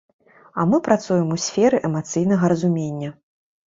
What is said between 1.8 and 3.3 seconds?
эмацыйнага разумення.